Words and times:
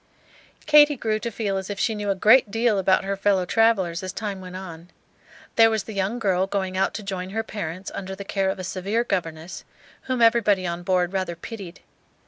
Katy 0.65 0.95
grew 0.97 1.19
to 1.19 1.29
feel 1.29 1.57
as 1.57 1.69
if 1.69 1.77
she 1.79 1.93
knew 1.93 2.09
a 2.09 2.15
great 2.15 2.49
deal 2.49 2.79
about 2.79 3.03
her 3.03 3.15
fellow 3.15 3.45
travellers 3.45 4.01
as 4.01 4.11
time 4.11 4.41
went 4.41 4.55
on. 4.55 4.89
There 5.57 5.69
was 5.69 5.83
the 5.83 5.93
young 5.93 6.17
girl 6.17 6.47
going 6.47 6.75
out 6.75 6.95
to 6.95 7.03
join 7.03 7.29
her 7.29 7.43
parents 7.43 7.91
under 7.93 8.15
the 8.15 8.25
care 8.25 8.49
of 8.49 8.57
a 8.57 8.63
severe 8.63 9.03
governess, 9.03 9.63
whom 10.09 10.19
everybody 10.23 10.65
on 10.65 10.81
board 10.81 11.13
rather 11.13 11.35
pitied. 11.35 11.81